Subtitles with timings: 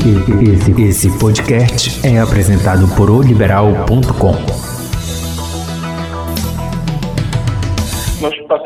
[0.00, 4.69] Esse, esse podcast é apresentado por oliberal.com.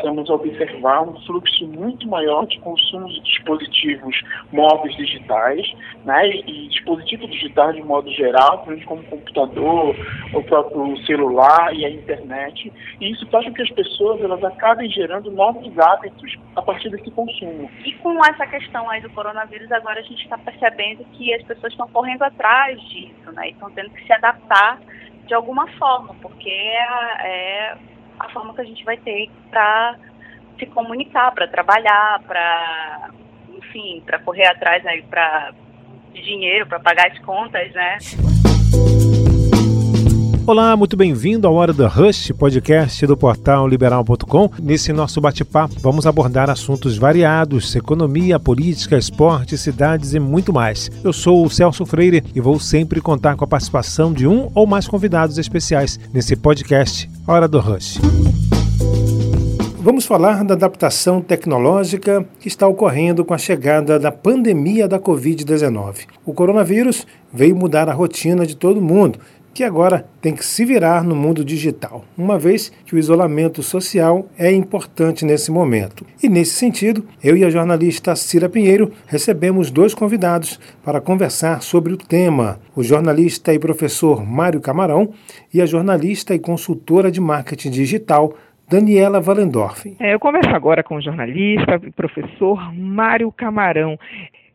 [0.05, 4.21] passamos a observar um fluxo muito maior de consumo de dispositivos
[4.51, 5.65] móveis digitais,
[6.05, 9.95] né, e dispositivos digitais de modo geral, como o computador,
[10.33, 12.71] o próprio celular e a internet,
[13.01, 17.09] e isso faz com que as pessoas elas acabem gerando novos hábitos a partir desse
[17.09, 17.69] consumo.
[17.83, 21.73] E com essa questão aí do coronavírus, agora a gente está percebendo que as pessoas
[21.73, 24.79] estão correndo atrás disso, né, estão tendo que se adaptar
[25.25, 27.77] de alguma forma, porque é, é
[28.19, 29.95] a forma que a gente vai ter para
[30.57, 33.09] se comunicar, para trabalhar, para,
[33.49, 35.53] enfim, para correr atrás aí para
[36.13, 37.97] dinheiro, para pagar as contas, né?
[40.47, 44.51] Olá, muito bem-vindo ao Hora da Rush, podcast do portal liberal.com.
[44.61, 50.91] Nesse nosso bate-papo, vamos abordar assuntos variados: economia, política, esporte, cidades e muito mais.
[51.03, 54.67] Eu sou o Celso Freire e vou sempre contar com a participação de um ou
[54.67, 57.99] mais convidados especiais nesse podcast Hora do Rush.
[59.85, 66.07] Vamos falar da adaptação tecnológica que está ocorrendo com a chegada da pandemia da Covid-19.
[66.25, 69.19] O coronavírus veio mudar a rotina de todo mundo
[69.55, 74.27] que agora tem que se virar no mundo digital, uma vez que o isolamento social
[74.37, 76.05] é importante nesse momento.
[76.21, 81.93] E nesse sentido, eu e a jornalista Cira Pinheiro recebemos dois convidados para conversar sobre
[81.93, 85.13] o tema: o jornalista e professor Mário Camarão
[85.53, 88.33] e a jornalista e consultora de marketing digital
[88.69, 89.95] Daniela Valendorf.
[90.01, 93.97] É, eu converso agora com o jornalista e professor Mário Camarão.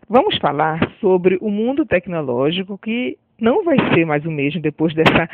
[0.06, 5.28] Vamos falar sobre o mundo tecnológico que não vai ser mais o mesmo depois dessa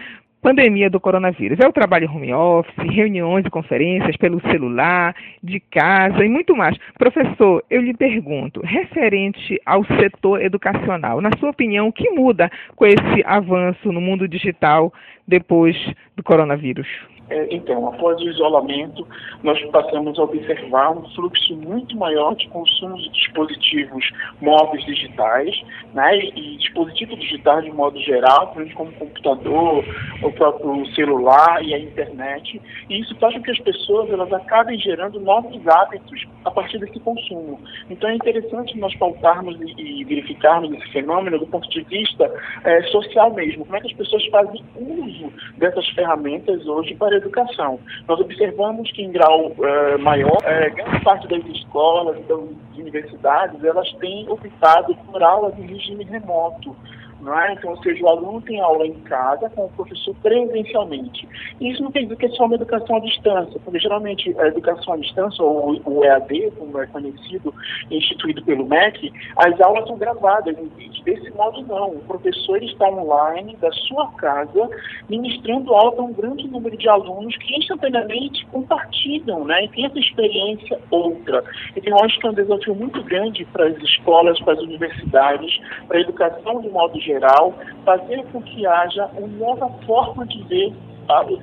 [0.46, 1.58] pandemia do coronavírus.
[1.58, 6.78] É o trabalho home office, reuniões e conferências pelo celular, de casa e muito mais.
[6.96, 12.86] Professor, eu lhe pergunto, referente ao setor educacional, na sua opinião, o que muda com
[12.86, 14.92] esse avanço no mundo digital
[15.26, 15.76] depois
[16.14, 16.86] do coronavírus?
[17.28, 19.06] É, então, após o isolamento,
[19.42, 24.10] nós passamos a observar um fluxo muito maior de consumo de dispositivos
[24.40, 25.60] móveis digitais,
[25.92, 29.84] né, e dispositivos digitais de modo geral, como computador,
[30.22, 34.78] o próprio celular e a internet, e isso faz com que as pessoas elas acabem
[34.78, 37.60] gerando novos hábitos a partir desse consumo.
[37.90, 42.32] Então é interessante nós pautarmos e, verificarmos esse fenômeno do ponto de vista
[42.64, 47.78] é, social mesmo, como é que as pessoas fazem uso dessas ferramentas hoje para educação.
[48.06, 52.38] Nós observamos que, em grau uh, maior, uh, grande parte das escolas, das
[52.76, 56.76] universidades, elas têm optado por aulas em regime remoto.
[57.24, 57.52] É?
[57.54, 61.26] Então, ou seja, o aluno tem aula em casa com o professor presencialmente.
[61.60, 64.94] Isso não quer dizer que é só uma educação à distância, porque geralmente a educação
[64.94, 67.54] à distância, ou o EAD, como é conhecido,
[67.90, 71.02] instituído pelo MEC, as aulas são gravadas em vídeo.
[71.04, 71.92] Desse modo, não.
[71.92, 74.68] O professor está online da sua casa,
[75.08, 79.64] ministrando aula para um grande número de alunos que instantaneamente compartilham, né?
[79.64, 81.42] E tem essa experiência outra.
[81.74, 85.60] Então, eu acho que é um desafio muito grande para as escolas, para as universidades,
[85.88, 90.74] para a educação de modo geral, fazer com que haja uma nova forma de ver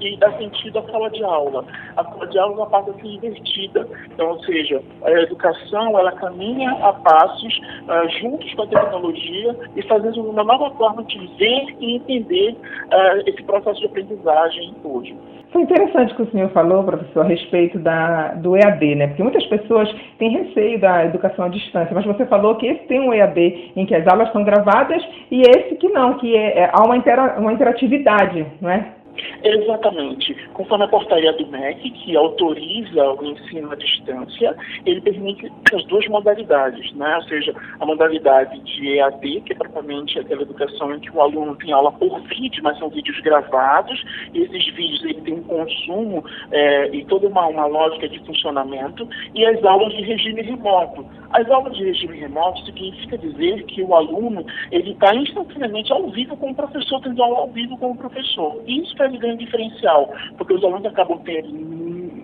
[0.01, 1.66] e dar sentido à sala de aula.
[1.96, 3.88] A sala de aula passa a ser invertida.
[4.13, 9.81] Então, ou seja, a educação ela caminha a passos uh, juntos com a tecnologia e
[9.84, 15.16] fazendo uma nova forma de ver e entender uh, esse processo de aprendizagem hoje.
[15.53, 19.07] Foi interessante o que o senhor falou, professor, a respeito da, do EAD, né?
[19.07, 19.88] Porque muitas pessoas
[20.18, 23.85] têm receio da educação à distância, mas você falou que esse tem um EAD em
[23.85, 27.40] que as aulas são gravadas e esse que não, que é, é, há uma, intera,
[27.40, 29.02] uma interatividade, não é?
[29.44, 30.34] Exatamente.
[30.53, 36.07] Conforme a portaria do MEC, que autoriza o ensino à distância, ele permite as duas
[36.07, 37.16] modalidades, né?
[37.18, 41.56] ou seja, a modalidade de EAD, que é propriamente aquela educação em que o aluno
[41.56, 44.03] tem aula por vídeo, mas são vídeos gravados,
[44.34, 49.07] e esses vídeos ele tem um consumo é, e toda uma, uma lógica de funcionamento,
[49.34, 51.06] e as aulas de regime remoto.
[51.31, 56.38] As aulas de regime remoto significa dizer que o aluno ele está instantaneamente ao vivo
[56.38, 58.62] com o professor, tendo aula ao vivo com o professor.
[58.68, 61.51] Isso faz grande diferencial, porque os alunos acabam tendo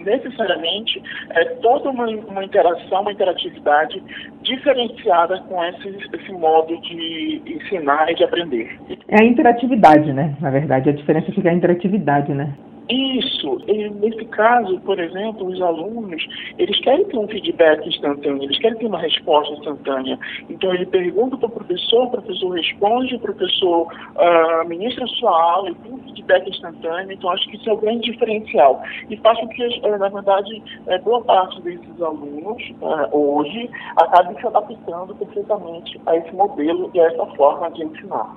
[0.05, 4.01] necessariamente é, toda uma, uma interação, uma interatividade
[4.41, 8.79] diferenciada com esse, esse modo de ensinar e de aprender.
[9.09, 10.35] É a interatividade, né?
[10.39, 12.53] Na verdade, a diferença fica a interatividade, né?
[12.89, 13.59] Isso.
[14.01, 16.25] Nesse caso, por exemplo, os alunos,
[16.57, 20.17] eles querem ter um feedback instantâneo, eles querem ter uma resposta instantânea.
[20.49, 25.69] Então, ele pergunta para o professor, o professor responde, o professor uh, ministra sua aula
[25.69, 27.11] e tem um feedback instantâneo.
[27.11, 28.81] Então, acho que isso é o grande diferencial.
[29.07, 32.63] E faz com que, uh, na verdade, uh, boa parte desses alunos,
[33.11, 38.35] hoje, acabem se adaptando perfeitamente a esse modelo e a essa forma de ensinar.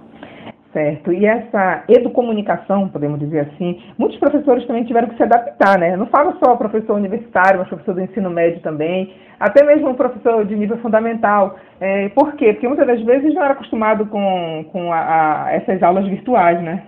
[0.73, 1.13] Certo.
[1.13, 5.97] E essa educomunicação, podemos dizer assim, muitos professores também tiveram que se adaptar, né?
[5.99, 10.57] Não falo só professor universitário, mas professor do ensino médio também, até mesmo professor de
[10.57, 11.57] nível fundamental.
[11.79, 12.55] É, por quê?
[12.55, 16.83] Porque muitas das vezes não era acostumado com, com a, a essas aulas virtuais, né?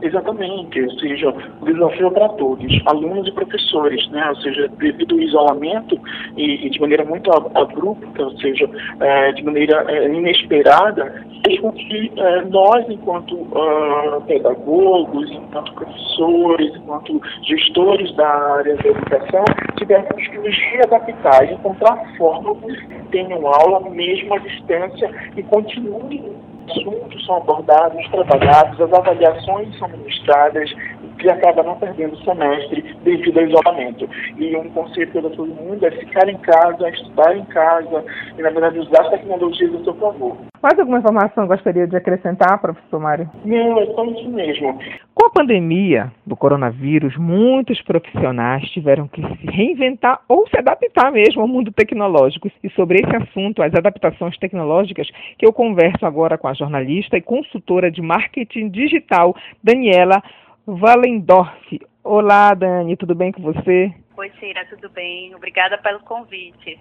[0.00, 4.28] Exatamente, ou seja, o desafio é para todos, alunos e professores, né?
[4.28, 6.00] ou seja, devido ao isolamento
[6.36, 8.70] e, e de maneira muito abrupta, ou seja,
[9.00, 16.76] é, de maneira é, inesperada, fez com que é, nós, enquanto uh, pedagogos, enquanto professores,
[16.76, 19.44] enquanto gestores da área da educação,
[19.76, 26.36] tivéssemos que nos readaptar e encontrar formas que tenham aula mesmo à distância e continuem
[26.70, 30.70] assuntos são abordados, trabalhados, as avaliações são ministradas,
[31.18, 34.08] que acaba não perdendo o semestre devido ao isolamento.
[34.38, 38.04] E um conselho para todo mundo é ficar em casa, estudar em casa
[38.36, 40.36] e, na verdade, usar as tecnologias a seu favor.
[40.60, 43.30] Mais alguma informação gostaria de acrescentar, professor Mário?
[43.44, 44.76] Não, é só isso mesmo.
[45.14, 51.42] Com a pandemia do coronavírus, muitos profissionais tiveram que se reinventar ou se adaptar mesmo
[51.42, 52.50] ao mundo tecnológico.
[52.62, 55.08] E sobre esse assunto, as adaptações tecnológicas,
[55.38, 60.20] que eu converso agora com a jornalista e consultora de marketing digital, Daniela
[60.66, 61.80] Valendorf.
[62.10, 63.92] Olá, Dani, tudo bem com você?
[64.16, 65.34] Oi, Cira, tudo bem?
[65.34, 66.80] Obrigada pelo convite.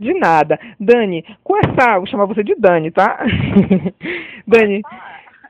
[0.00, 0.58] De nada.
[0.80, 1.98] Dani, com essa.
[1.98, 3.18] Vou chamar você de Dani, tá?
[4.48, 4.80] Dani,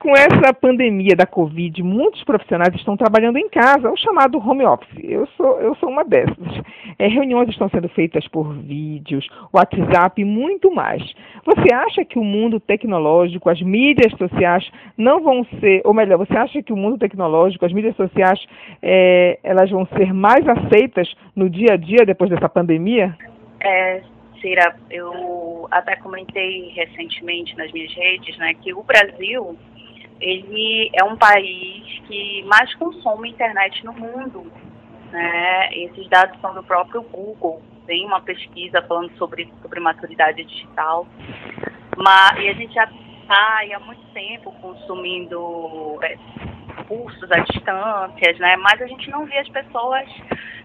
[0.03, 4.99] com essa pandemia da Covid, muitos profissionais estão trabalhando em casa, o chamado home office.
[5.01, 6.61] Eu sou, eu sou uma dessas.
[6.99, 11.01] É, reuniões estão sendo feitas por vídeos, WhatsApp e muito mais.
[11.45, 16.35] Você acha que o mundo tecnológico, as mídias sociais não vão ser, ou melhor, você
[16.35, 18.45] acha que o mundo tecnológico, as mídias sociais,
[18.81, 23.15] é, elas vão ser mais aceitas no dia a dia depois dessa pandemia?
[23.61, 24.01] É,
[24.89, 29.57] eu até comentei recentemente nas minhas redes, né, que o Brasil
[30.19, 34.51] ele é um país que mais consome internet no mundo.
[35.11, 35.69] Né?
[35.73, 37.61] Esses dados são do próprio Google.
[37.85, 41.07] Tem uma pesquisa falando sobre, sobre maturidade digital.
[41.97, 46.17] Mas, e a gente já está há muito tempo consumindo é,
[46.87, 48.55] cursos à distância, né?
[48.57, 50.07] mas a gente não vê as pessoas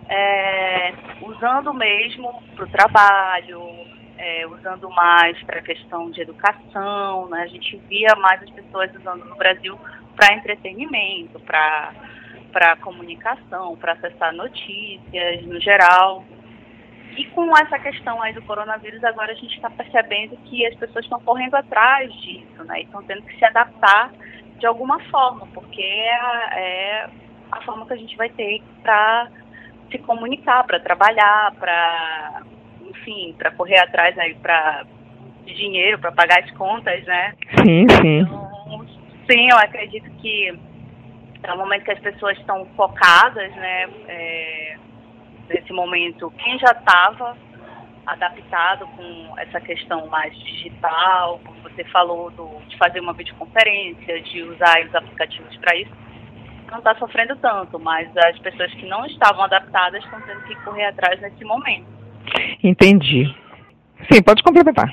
[0.09, 3.61] é, usando mesmo para o trabalho,
[4.19, 7.43] é, usando mais para a questão de educação, né?
[7.43, 9.79] A gente via mais as pessoas usando no Brasil
[10.17, 11.93] para entretenimento, para
[12.53, 16.25] para comunicação, para acessar notícias no geral.
[17.17, 21.05] E com essa questão aí do coronavírus, agora a gente está percebendo que as pessoas
[21.05, 22.81] estão correndo atrás disso, né?
[22.81, 24.11] E estão tendo que se adaptar
[24.59, 26.19] de alguma forma, porque é
[26.53, 27.11] é
[27.53, 29.29] a forma que a gente vai ter para
[29.91, 32.43] se comunicar, para trabalhar, para
[33.09, 34.85] enfim, para correr atrás aí para
[35.47, 37.35] dinheiro, para pagar as contas, né?
[37.65, 38.19] Sim, sim.
[38.21, 38.87] Então,
[39.31, 40.59] sim, eu acredito que
[41.43, 43.89] é um momento que as pessoas estão focadas, né?
[44.09, 44.77] É,
[45.49, 47.37] nesse momento, quem já estava
[48.07, 54.43] adaptado com essa questão mais digital, como você falou do, de fazer uma videoconferência, de
[54.43, 55.93] usar os aplicativos para isso,
[56.71, 60.87] não está sofrendo tanto, mas as pessoas que não estavam adaptadas estão tendo que correr
[60.87, 61.98] atrás nesse momento.
[62.63, 63.35] Entendi.
[64.11, 64.93] Sim, pode complementar.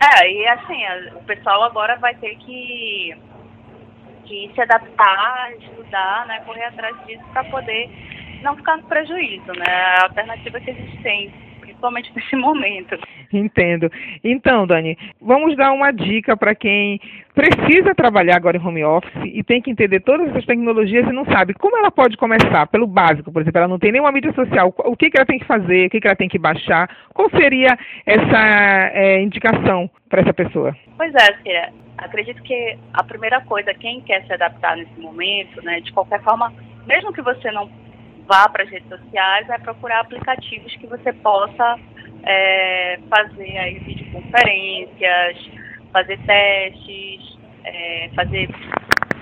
[0.00, 0.82] É, e assim,
[1.16, 3.16] o pessoal agora vai ter que,
[4.26, 7.88] que se adaptar, estudar, né, correr atrás disso para poder
[8.42, 9.66] não ficar no prejuízo, né?
[9.66, 12.98] A alternativa que a gente tem principalmente nesse momento.
[13.38, 13.90] Entendo.
[14.22, 17.00] Então, Dani, vamos dar uma dica para quem
[17.34, 21.24] precisa trabalhar agora em home office e tem que entender todas essas tecnologias e não
[21.24, 24.72] sabe como ela pode começar, pelo básico, por exemplo, ela não tem nenhuma mídia social,
[24.78, 27.28] o que, que ela tem que fazer, o que, que ela tem que baixar, qual
[27.30, 27.76] seria
[28.06, 30.76] essa é, indicação para essa pessoa?
[30.96, 31.72] Pois é, Cia.
[31.96, 36.52] Acredito que a primeira coisa, quem quer se adaptar nesse momento, né, de qualquer forma,
[36.86, 37.70] mesmo que você não
[38.26, 41.78] vá para as redes sociais é procurar aplicativos que você possa
[42.26, 45.50] é, fazer aí videoconferências,
[45.92, 48.48] fazer testes, é, fazer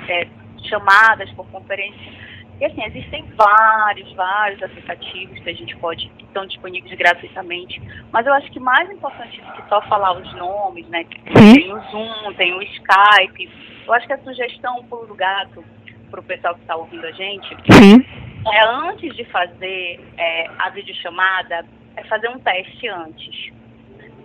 [0.08, 0.26] é,
[0.68, 2.22] chamadas por conferência.
[2.60, 7.82] E assim, existem vários, vários aplicativos que a gente pode, que estão disponíveis gratuitamente.
[8.12, 11.04] Mas eu acho que mais importante do que só falar os nomes, né?
[11.32, 13.50] Tem o Zoom, tem o Skype.
[13.84, 15.64] Eu acho que a sugestão, o pulo do gato,
[16.08, 17.48] para o pessoal que está ouvindo a gente.
[17.72, 18.04] Sim.
[18.52, 21.64] É, antes de fazer é, a videochamada,
[21.96, 23.52] é fazer um teste antes.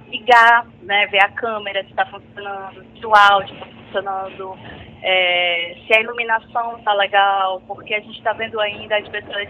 [0.09, 4.57] Ligar, né, ver a câmera se está funcionando, se o áudio está funcionando,
[5.03, 9.49] é, se a iluminação está legal, porque a gente está vendo ainda as pessoas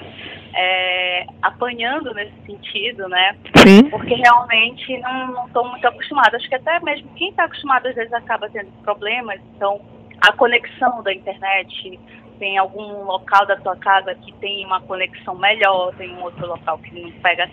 [0.56, 3.36] é, apanhando nesse sentido, né?
[3.58, 3.88] Sim.
[3.90, 6.36] Porque realmente não estão muito acostumadas.
[6.36, 9.40] Acho que até mesmo quem está acostumado às vezes acaba tendo problemas.
[9.56, 9.80] Então,
[10.22, 12.00] a conexão da internet,
[12.40, 16.78] tem algum local da tua casa que tem uma conexão melhor, tem um outro local
[16.80, 17.50] que não pega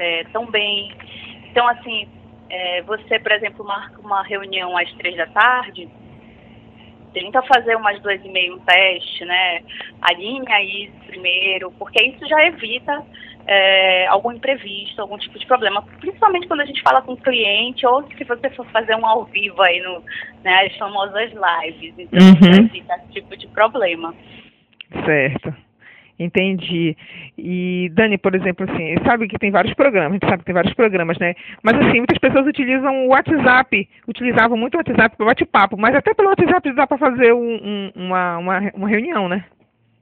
[0.00, 0.92] é, tão bem.
[1.50, 2.08] Então, assim,
[2.48, 5.88] é, você, por exemplo, marca uma reunião às três da tarde,
[7.12, 9.62] tenta fazer umas duas e meia um teste, né?
[10.00, 13.04] Alinha isso primeiro, porque isso já evita
[13.46, 15.82] é, algum imprevisto, algum tipo de problema.
[16.00, 19.24] Principalmente quando a gente fala com o cliente ou se você for fazer um ao
[19.24, 20.02] vivo aí no,
[20.44, 21.94] né, as famosas lives.
[21.98, 22.64] Então, Uhum.
[22.64, 24.14] evita esse tipo de problema.
[25.04, 25.54] Certo.
[26.20, 26.94] Entendi.
[27.38, 30.54] E, Dani, por exemplo, assim, sabe que tem vários programas, a gente sabe que tem
[30.54, 31.34] vários programas, né?
[31.62, 36.12] Mas, assim, muitas pessoas utilizam o WhatsApp, utilizavam muito o WhatsApp para bate-papo, mas até
[36.12, 39.46] pelo WhatsApp dá para fazer um- um- uma, uma, uma reunião, né?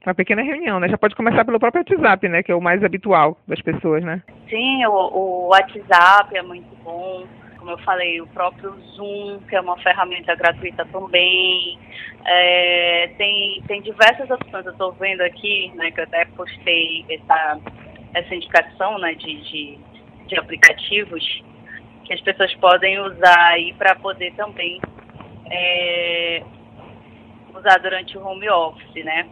[0.05, 0.89] Uma pequena reunião, né?
[0.89, 2.43] Já pode começar pelo próprio WhatsApp, né?
[2.43, 4.21] Que é o mais habitual das pessoas, né?
[4.49, 7.25] Sim, o, o WhatsApp é muito bom.
[7.59, 11.77] Como eu falei, o próprio Zoom, que é uma ferramenta gratuita também.
[12.25, 14.65] É, tem, tem diversas opções.
[14.65, 17.59] Eu estou vendo aqui, né, que eu até postei essa,
[18.13, 19.77] essa indicação né, de, de,
[20.27, 21.43] de aplicativos
[22.05, 24.81] que as pessoas podem usar aí para poder também
[25.51, 26.41] é,
[27.53, 29.27] usar durante o home office, né?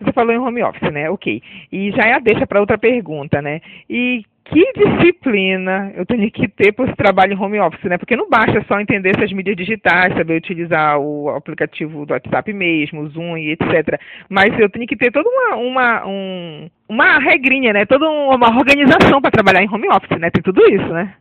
[0.00, 1.10] Você falou em home office, né?
[1.10, 1.42] Ok.
[1.70, 3.60] E já é a deixa para outra pergunta, né?
[3.88, 7.98] E que disciplina eu tenho que ter para esse trabalho em home office, né?
[7.98, 13.02] Porque não basta só entender essas mídias digitais, saber utilizar o aplicativo do WhatsApp mesmo,
[13.02, 14.00] o Zoom e etc.
[14.28, 17.84] Mas eu tenho que ter toda uma, uma, um, uma regrinha, né?
[17.86, 20.30] Toda uma organização para trabalhar em home office, né?
[20.30, 21.14] Tem tudo isso, né?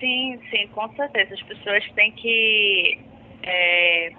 [0.00, 1.34] Sim, sim, com certeza.
[1.34, 2.98] As pessoas têm que.
[3.44, 4.12] é,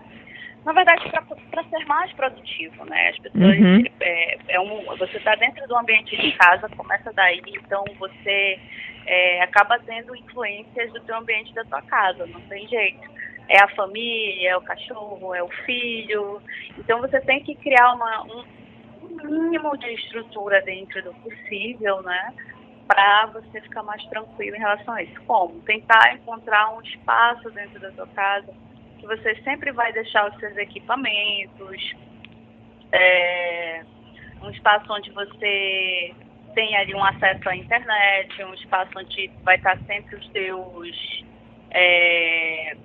[0.68, 1.10] na verdade,
[1.50, 3.10] para ser mais produtivo, né?
[3.12, 3.58] As pessoas.
[3.58, 3.84] Uhum.
[4.02, 8.60] É, é um, você está dentro do ambiente de casa, começa daí, então você
[9.06, 13.10] é, acaba tendo influências do teu ambiente da tua casa, não tem jeito.
[13.48, 16.42] É a família, é o cachorro, é o filho.
[16.78, 18.44] Então você tem que criar uma, um,
[19.04, 22.34] um mínimo de estrutura dentro do possível, né?
[22.86, 25.22] para você ficar mais tranquilo em relação a isso.
[25.26, 25.62] Como?
[25.62, 28.54] Tentar encontrar um espaço dentro da sua casa
[28.98, 31.96] que você sempre vai deixar os seus equipamentos,
[32.92, 33.82] é,
[34.42, 36.14] um espaço onde você
[36.54, 41.24] tem ali um acesso à internet, um espaço onde vai estar sempre os teus,
[41.72, 42.76] é,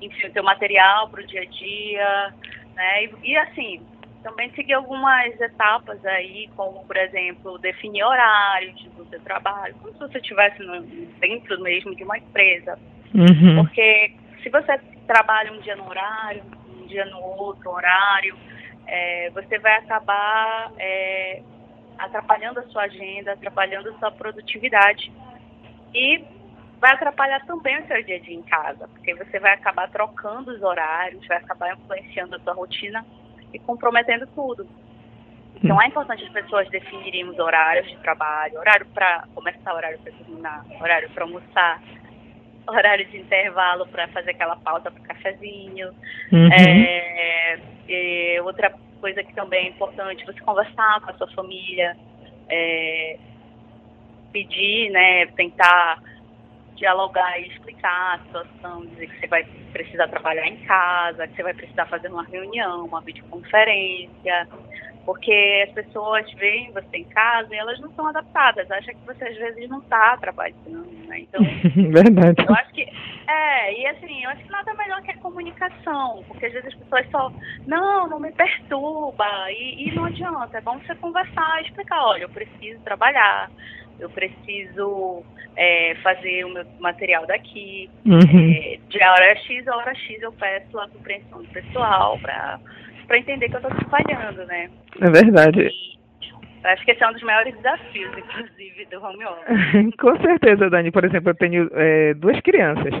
[0.00, 2.34] enfim, o teu material para o dia a dia,
[2.74, 3.04] né?
[3.04, 3.86] E, e assim,
[4.22, 9.98] também seguir algumas etapas aí, como por exemplo, definir horários do seu trabalho, como se
[10.00, 10.82] você estivesse no-
[11.20, 12.78] dentro mesmo de uma empresa.
[13.14, 13.64] Uhum.
[13.64, 14.12] Porque
[14.42, 14.78] se você
[15.10, 18.38] trabalha um dia no horário, um dia no outro horário,
[18.86, 21.42] é, você vai acabar é,
[21.98, 25.12] atrapalhando a sua agenda, atrapalhando a sua produtividade.
[25.92, 26.24] E
[26.78, 30.52] vai atrapalhar também o seu dia a dia em casa, porque você vai acabar trocando
[30.52, 33.04] os horários, vai acabar influenciando a sua rotina
[33.52, 34.64] e comprometendo tudo.
[35.56, 40.12] Então é importante as pessoas definirem os horários de trabalho, horário para começar, horário para
[40.12, 41.82] terminar, horário para almoçar,
[42.70, 45.90] horário de intervalo para fazer aquela pausa para cafezinho.
[46.32, 46.52] Uhum.
[46.52, 47.58] É,
[47.88, 51.96] e outra coisa que também é importante, você conversar com a sua família,
[52.48, 53.18] é,
[54.32, 56.02] pedir, né, tentar
[56.76, 61.42] dialogar e explicar a situação, dizer que você vai precisar trabalhar em casa, que você
[61.42, 64.48] vai precisar fazer uma reunião, uma videoconferência,
[65.10, 69.24] porque as pessoas veem você em casa e elas não são adaptadas, acham que você
[69.24, 71.18] às vezes não está trabalhando, né?
[71.18, 71.42] Então,
[71.90, 72.44] Verdade.
[72.46, 72.82] eu acho que
[73.26, 76.74] é, e assim, eu acho que nada melhor que a comunicação, porque às vezes as
[76.76, 77.32] pessoas só,
[77.66, 82.22] não, não me perturba, e, e não adianta, é bom você conversar e explicar, olha,
[82.22, 83.50] eu preciso trabalhar,
[83.98, 85.24] eu preciso
[85.56, 88.52] é, fazer o meu material daqui, Uhum.
[88.52, 92.60] é, de hora X a hora X eu peço a compreensão do pessoal para
[93.10, 94.70] para entender que eu estou trabalhando, né?
[95.00, 95.62] É verdade.
[95.62, 95.98] E,
[96.62, 99.96] Eu acho que esse é um dos maiores desafios, inclusive, do home office.
[99.98, 100.90] Com certeza, Dani.
[100.90, 102.92] Por exemplo, eu tenho é, duas crianças.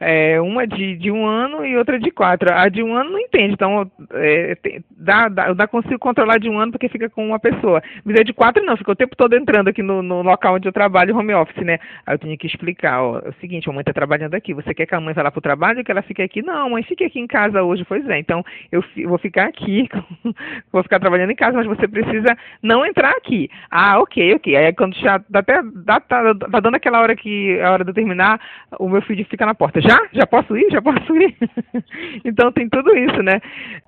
[0.00, 2.52] É, uma de, de um ano e outra de quatro.
[2.52, 6.38] A de um ano não entende, então é, tem, dá, dá, eu dá consigo controlar
[6.38, 7.80] de um ano porque fica com uma pessoa.
[8.04, 10.66] Mas a de quatro não, fica o tempo todo entrando aqui no, no local onde
[10.66, 11.78] eu trabalho, home office, né?
[12.04, 14.74] Aí eu tenho que explicar, ó, é o seguinte, a mãe está trabalhando aqui, você
[14.74, 16.42] quer que a mãe vá lá para o trabalho ou que ela fique aqui?
[16.42, 17.84] Não, mãe, fique aqui em casa hoje.
[17.84, 19.88] Pois é, então eu vou ficar aqui,
[20.72, 23.50] vou ficar trabalhando em casa, mas você precisa não entrar aqui.
[23.70, 24.56] Ah, ok, ok.
[24.56, 27.92] Aí quando já dá até dá, tá, tá dando aquela hora que a hora de
[27.92, 28.40] terminar,
[28.78, 29.80] o meu filho fica na porta.
[29.80, 29.98] Já?
[30.12, 30.70] Já posso ir?
[30.70, 31.34] Já posso ir?
[32.24, 33.40] então tem tudo isso, né?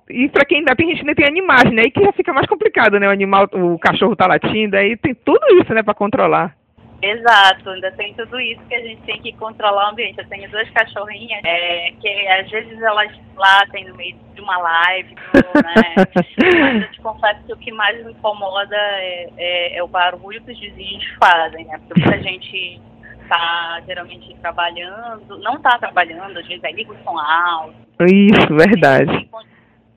[0.09, 1.83] E para quem ainda tem gente ainda tem animais, né?
[1.85, 3.07] Aí que já fica mais complicado, né?
[3.07, 6.55] O animal, o cachorro tá latindo, aí tem tudo isso, né, para controlar.
[7.01, 10.17] Exato, ainda tem tudo isso que a gente tem que controlar o ambiente.
[10.17, 15.15] Eu tenho duas cachorrinhas é, que às vezes elas latem no meio de uma live,
[15.35, 16.05] né?
[16.15, 20.41] Mas eu te confesso que o que mais me incomoda é, é, é o barulho
[20.43, 21.79] que os vizinhos fazem, né?
[21.87, 22.81] Porque muita gente
[23.21, 27.75] está geralmente trabalhando, não está trabalhando, às vezes aí liga o som alto.
[28.01, 29.29] Isso, verdade.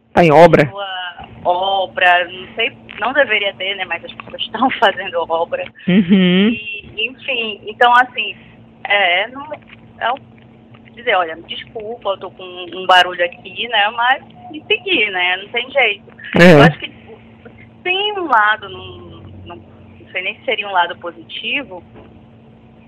[0.09, 0.71] Está em obra?
[1.45, 3.85] Obra, não sei, não deveria ter, né?
[3.87, 5.65] Mas as pessoas estão fazendo obra.
[5.89, 6.49] Uhum.
[6.51, 8.37] E, enfim, então assim,
[8.85, 10.13] é, não, é
[10.95, 13.91] dizer, olha, desculpa, eu tô com um barulho aqui, né?
[13.91, 15.37] Mas e seguir, né?
[15.39, 16.05] Não tem jeito.
[16.41, 16.55] É.
[16.55, 16.93] Eu acho que
[17.83, 18.99] tem um lado, não,
[19.47, 21.83] não, não sei nem se seria um lado positivo,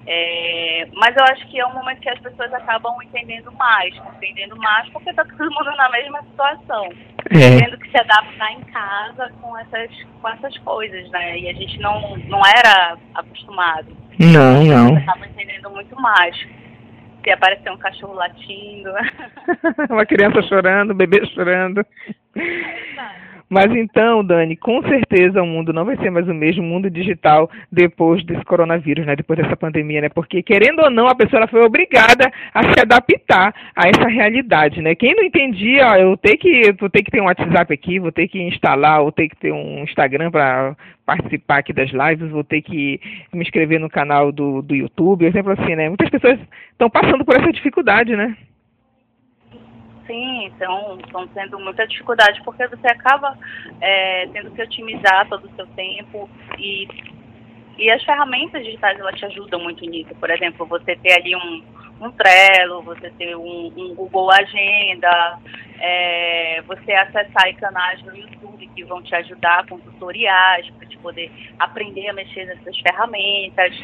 [0.07, 4.57] é, mas eu acho que é um momento que as pessoas acabam entendendo mais, entendendo
[4.57, 6.89] mais porque está todo mundo na mesma situação,
[7.31, 7.61] é.
[7.61, 9.91] tendo que se adaptar em casa com essas,
[10.21, 11.39] com essas coisas, né?
[11.39, 13.97] E a gente não, não era acostumado.
[14.19, 14.97] Não, não.
[14.97, 16.37] Acaba entendendo muito mais.
[17.23, 18.91] Se aparecer um cachorro latindo.
[19.89, 21.87] Uma criança chorando, um bebê chorando.
[22.35, 26.89] É mas então, Dani, com certeza o mundo não vai ser mais o mesmo mundo
[26.89, 29.15] digital depois desse coronavírus, né?
[29.15, 30.09] Depois dessa pandemia, né?
[30.09, 34.95] Porque querendo ou não, a pessoa foi obrigada a se adaptar a essa realidade, né?
[34.95, 38.11] Quem não entendia, ó, eu tenho que vou ter que ter um WhatsApp aqui, vou
[38.11, 42.45] ter que instalar, vou ter que ter um Instagram para participar aqui das lives, vou
[42.45, 42.99] ter que
[43.35, 45.89] me inscrever no canal do, do YouTube, exemplo assim, né?
[45.89, 46.41] Muitas pessoas
[46.71, 48.35] estão passando por essa dificuldade, né?
[50.13, 53.39] Sim, estão, estão tendo muita dificuldade porque você acaba
[53.81, 56.29] é, tendo que otimizar todo o seu tempo
[56.59, 56.87] e,
[57.79, 60.15] e as ferramentas digitais elas te ajudam muito nisso.
[60.17, 61.63] Por exemplo, você ter ali um,
[62.03, 65.39] um Trello, você ter um, um Google Agenda,
[65.81, 71.31] é, você acessar canais no YouTube que vão te ajudar com tutoriais para te poder
[71.59, 73.75] aprender a mexer nessas ferramentas.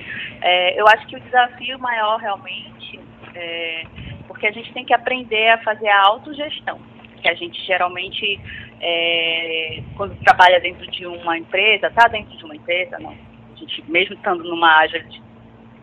[0.42, 3.00] É, eu acho que o desafio maior realmente
[3.34, 3.84] é,
[4.28, 6.78] porque a gente tem que aprender a fazer a autogestão,
[7.20, 8.38] que a gente geralmente,
[8.80, 13.82] é, quando trabalha dentro de uma empresa, está dentro de uma empresa, não, a gente
[13.90, 15.04] mesmo estando numa área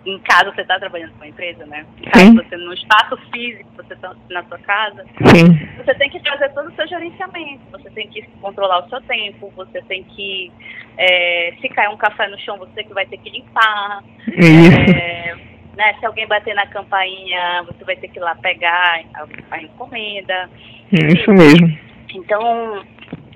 [0.05, 1.83] em casa você está trabalhando com uma empresa, né?
[1.97, 5.57] Em casa você no espaço físico, você está na sua casa, Sim.
[5.77, 9.51] você tem que fazer todo o seu gerenciamento, você tem que controlar o seu tempo,
[9.55, 10.51] você tem que
[10.97, 14.03] é, se cair um café no chão, você que vai ter que limpar.
[14.27, 14.79] Isso.
[14.95, 15.93] É, né?
[15.99, 19.01] Se alguém bater na campainha, você vai ter que ir lá pegar
[19.51, 20.49] a, encomenda.
[20.91, 21.77] Isso mesmo.
[22.13, 22.85] Então,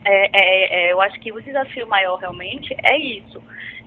[0.05, 3.41] é, é, é, eu acho que o desafio maior realmente é isso.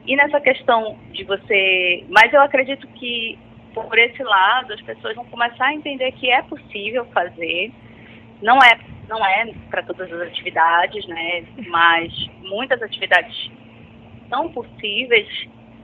[0.06, 2.04] E nessa questão de você.
[2.08, 3.38] Mas eu acredito que
[3.72, 7.72] por esse lado as pessoas vão começar a entender que é possível fazer.
[8.42, 11.44] Não é, não é para todas as atividades, né?
[11.68, 13.50] Mas muitas atividades
[14.28, 15.28] são possíveis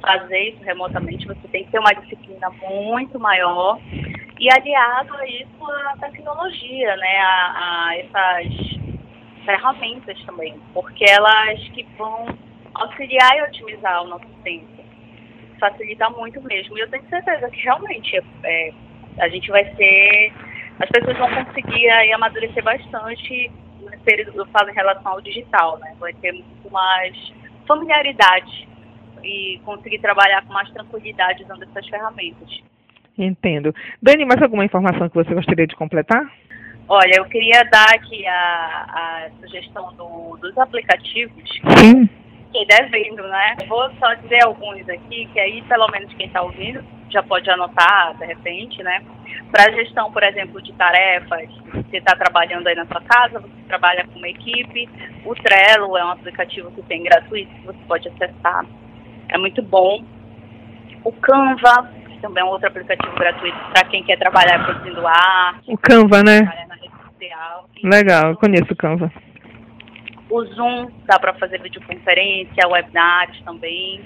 [0.00, 3.78] fazer isso remotamente, você tem que ter uma disciplina muito maior.
[4.38, 8.78] E aliado a isso a tecnologia, né, a, a essas
[9.44, 12.26] ferramentas também, porque elas que vão
[12.74, 14.84] auxiliar e otimizar o nosso tempo,
[15.58, 16.78] facilitar muito mesmo.
[16.78, 18.72] E eu tenho certeza que realmente é,
[19.18, 20.32] a gente vai ser,
[20.78, 23.50] as pessoas vão conseguir aí amadurecer bastante,
[24.34, 27.16] eu falo em relação ao digital, né, vai ter muito mais
[27.66, 28.67] familiaridade
[29.22, 32.62] e conseguir trabalhar com mais tranquilidade usando essas ferramentas.
[33.16, 33.74] Entendo.
[34.00, 36.22] Dani, mais alguma informação que você gostaria de completar?
[36.88, 41.48] Olha, eu queria dar aqui a, a sugestão do, dos aplicativos.
[41.76, 42.08] Sim.
[42.50, 43.56] Que devendo, né?
[43.68, 48.16] Vou só dizer alguns aqui, que aí pelo menos quem está ouvindo já pode anotar,
[48.16, 49.02] de repente, né?
[49.50, 54.06] Para gestão, por exemplo, de tarefas, você está trabalhando aí na sua casa, você trabalha
[54.06, 54.88] com uma equipe.
[55.24, 58.64] O Trello é um aplicativo que tem gratuito, que você pode acessar
[59.30, 60.02] é muito bom.
[61.04, 65.72] O Canva, que também é um outro aplicativo gratuito para quem quer trabalhar produzindo arte.
[65.72, 66.40] O Canva, né?
[67.82, 69.12] Legal, eu conheço o Canva.
[70.30, 74.00] O Zoom dá para fazer videoconferência, webinars também.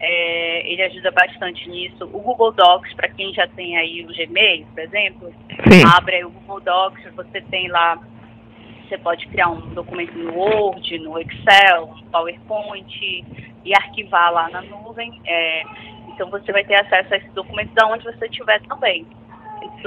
[0.00, 2.04] É, ele ajuda bastante nisso.
[2.04, 5.34] O Google Docs, para quem já tem aí o Gmail, por exemplo,
[5.68, 5.82] Sim.
[5.96, 7.98] abre aí o Google Docs, você tem lá,
[8.88, 13.24] você pode criar um documento no Word, no Excel, no PowerPoint
[13.64, 15.20] e arquivar lá na nuvem.
[15.26, 15.62] É,
[16.08, 19.06] então você vai ter acesso a esses documentos da onde você estiver também.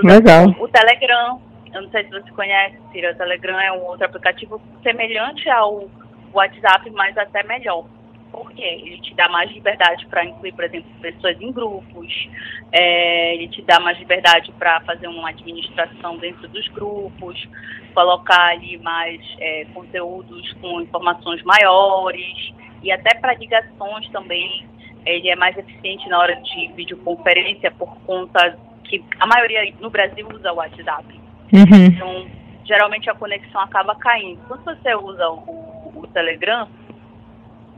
[0.03, 0.45] Legal.
[0.59, 1.41] O Telegram,
[1.73, 5.89] eu não sei se você conhece, Cira, o Telegram é um outro aplicativo semelhante ao
[6.33, 7.85] WhatsApp, mas até melhor.
[8.31, 12.29] Porque ele te dá mais liberdade para incluir, por exemplo, pessoas em grupos,
[12.71, 17.49] é, ele te dá mais liberdade para fazer uma administração dentro dos grupos,
[17.91, 24.65] colocar ali mais é, conteúdos com informações maiores e até para ligações também.
[25.05, 30.27] Ele é mais eficiente na hora de videoconferência por conta que a maioria no Brasil
[30.31, 31.05] usa o WhatsApp.
[31.53, 31.85] Uhum.
[31.87, 32.27] Então,
[32.65, 34.39] geralmente a conexão acaba caindo.
[34.47, 36.67] Quando você usa o, o Telegram,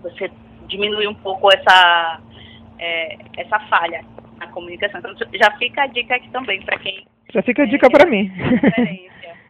[0.01, 0.29] você
[0.67, 2.19] diminui um pouco essa,
[2.79, 4.03] é, essa falha
[4.37, 4.99] na comunicação.
[4.99, 7.05] Então, já fica a dica aqui também para quem.
[7.33, 8.31] Já fica a dica é, para mim.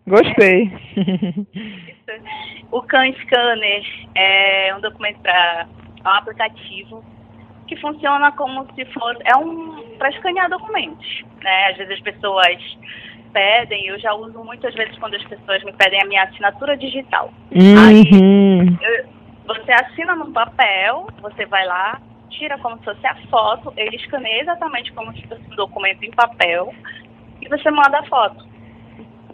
[0.08, 0.72] Gostei.
[2.72, 3.84] o Khan Scanner
[4.16, 5.68] é um documento para
[6.04, 7.04] é um aplicativo
[7.68, 11.68] que funciona como se fosse é um para escanear documentos, né?
[11.70, 12.58] Às vezes as pessoas
[13.32, 17.34] pedem, eu já uso muitas vezes quando as pessoas me pedem a minha assinatura digital.
[17.52, 17.80] Uhum.
[17.80, 18.04] Aí
[18.82, 19.06] eu,
[19.48, 24.42] você assina no papel, você vai lá, tira como se fosse a foto, ele escaneia
[24.42, 26.74] exatamente como se fosse um documento em papel
[27.42, 28.53] e você manda a foto.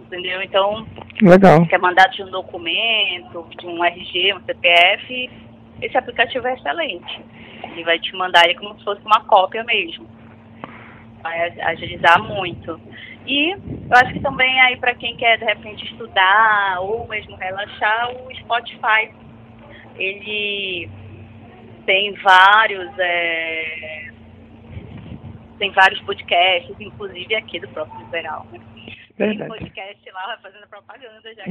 [0.10, 0.42] Entendeu?
[0.42, 0.88] Então,
[1.22, 1.68] Legal.
[1.68, 5.30] quer mandar de um documento, de um RG, um CPF,
[5.84, 7.22] esse aplicativo é excelente.
[7.64, 10.08] Ele vai te mandar ele como se fosse uma cópia mesmo.
[11.22, 12.82] Vai agilizar muito.
[13.28, 18.10] E eu acho que também aí para quem quer de repente estudar ou mesmo relaxar,
[18.12, 19.14] o Spotify
[19.96, 20.90] ele
[21.86, 24.10] tem vários é,
[25.60, 28.48] tem vários podcasts, inclusive aqui do próprio Liberal.
[28.52, 28.60] Né?
[29.20, 31.44] Tem podcast lá fazendo propaganda já.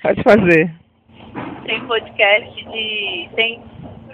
[0.00, 0.74] Pode fazer.
[1.66, 3.30] Tem podcast de.
[3.34, 3.62] Tem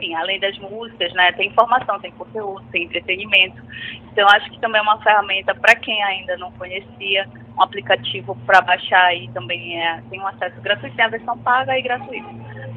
[0.01, 3.63] enfim, além das músicas, né, tem informação, tem conteúdo, tem entretenimento.
[4.11, 8.63] Então, acho que também é uma ferramenta para quem ainda não conhecia, um aplicativo para
[8.63, 12.29] baixar aí também é, tem um acesso gratuito, tem a versão paga e gratuita,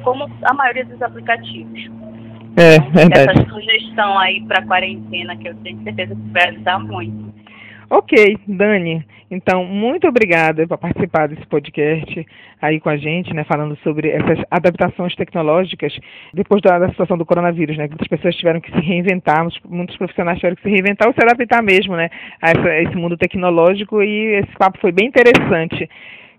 [0.02, 1.80] como a maioria dos aplicativos.
[2.56, 3.40] É, então, verdade.
[3.40, 7.34] Essa sugestão aí para quarentena que eu tenho certeza que vai ajudar muito.
[7.90, 9.04] Ok, Dani.
[9.30, 12.26] Então, muito obrigada por participar desse podcast
[12.60, 15.92] aí com a gente, né, falando sobre essas adaptações tecnológicas
[16.32, 19.96] depois da, da situação do coronavírus, né, que muitas pessoas tiveram que se reinventar, muitos
[19.96, 22.08] profissionais tiveram que se reinventar ou se adaptar mesmo, né,
[22.40, 25.88] a, essa, a esse mundo tecnológico e esse papo foi bem interessante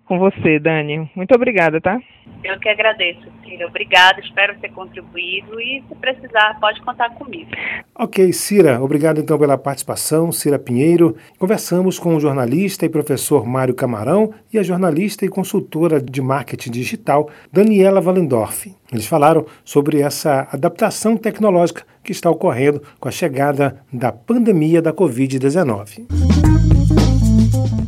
[0.06, 1.10] com você, Dani.
[1.16, 2.00] Muito obrigada, tá?
[2.44, 3.68] Eu que agradeço, Cira.
[3.68, 7.50] Obrigada, espero ter contribuído e se precisar, pode contar comigo.
[7.96, 11.16] Ok, Cira, obrigado então pela participação, Cira Pinheiro.
[11.40, 16.72] Conversamos com o jornalista e professor Mário Camarão e a jornalista e consultora de marketing
[16.72, 18.72] digital Daniela Valendorf.
[18.92, 24.94] Eles falaram sobre essa adaptação tecnológica que está ocorrendo com a chegada da pandemia da
[24.94, 26.45] Covid-19.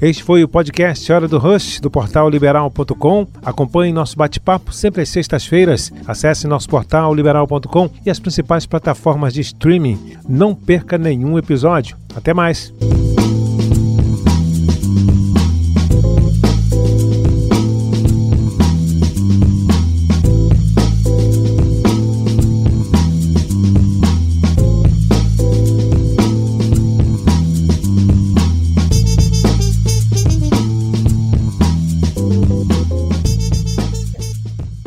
[0.01, 3.27] Este foi o podcast Hora do Rush, do portal liberal.com.
[3.43, 5.91] Acompanhe nosso bate-papo sempre às sextas-feiras.
[6.05, 10.17] Acesse nosso portal liberal.com e as principais plataformas de streaming.
[10.29, 11.97] Não perca nenhum episódio.
[12.15, 12.71] Até mais!